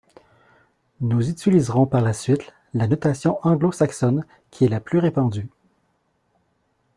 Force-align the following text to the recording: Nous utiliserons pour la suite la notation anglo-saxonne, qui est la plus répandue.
Nous 1.01 1.29
utiliserons 1.29 1.85
pour 1.85 1.99
la 1.99 2.13
suite 2.13 2.55
la 2.73 2.87
notation 2.87 3.37
anglo-saxonne, 3.45 4.25
qui 4.49 4.65
est 4.65 4.67
la 4.67 4.79
plus 4.79 4.97
répandue. 4.97 5.47